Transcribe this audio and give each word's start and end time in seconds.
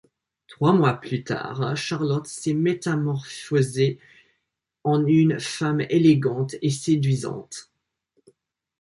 Trois 0.47 0.73
mois 0.73 0.93
plus 0.95 1.23
tard, 1.23 1.77
Charlotte 1.77 2.25
s’est 2.25 2.55
métamorphosée 2.55 3.99
en 4.83 5.05
une 5.05 5.39
femme 5.39 5.81
élégante 5.81 6.55
et 6.63 6.71
séduisante. 6.71 7.71